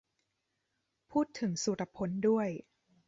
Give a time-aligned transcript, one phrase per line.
[1.11, 2.47] พูดถึงสุรพลด้วย